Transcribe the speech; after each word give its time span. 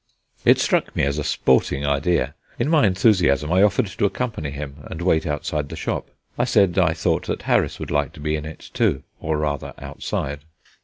It 0.43 0.57
struck 0.57 0.95
me 0.95 1.03
as 1.03 1.19
a 1.19 1.23
sporting 1.23 1.85
idea. 1.85 2.33
In 2.57 2.69
my 2.69 2.87
enthusiasm 2.87 3.53
I 3.53 3.61
offered 3.61 3.85
to 3.85 4.05
accompany 4.05 4.49
him, 4.49 4.77
and 4.89 4.99
wait 4.99 5.27
outside 5.27 5.69
the 5.69 5.75
shop. 5.75 6.09
I 6.39 6.43
said 6.43 6.75
I 6.79 6.93
thought 6.95 7.27
that 7.27 7.43
Harris 7.43 7.79
would 7.79 7.91
like 7.91 8.11
to 8.13 8.19
be 8.19 8.35
in 8.35 8.43
it, 8.43 8.67
too 8.73 9.03
or 9.19 9.37
rather 9.37 9.75
outside. 9.77 10.39